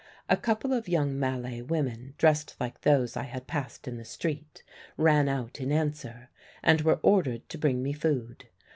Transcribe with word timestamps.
A 0.27 0.35
couple 0.35 0.73
of 0.73 0.87
young 0.89 1.19
Malay 1.19 1.61
women, 1.61 2.15
dressed 2.17 2.55
like 2.59 2.81
those 2.81 3.15
I 3.15 3.21
had 3.21 3.45
passed 3.45 3.87
in 3.87 3.97
the 3.97 4.03
street, 4.03 4.63
ran 4.97 5.29
out 5.29 5.61
in 5.61 5.71
answer, 5.71 6.31
and 6.63 6.81
were 6.81 6.99
ordered 7.03 7.47
to 7.49 7.59
bring 7.59 7.83
me 7.83 7.93
food. 7.93 8.47